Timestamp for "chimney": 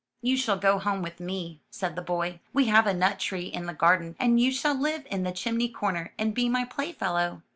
5.31-5.69